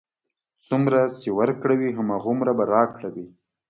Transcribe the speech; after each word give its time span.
څومره 0.67 0.99
چې 1.21 1.29
ورکړه 1.39 1.75
وي، 1.79 1.89
هماغومره 1.99 2.51
به 2.57 2.63
راکړه 2.75 3.09
وي. 3.15 3.27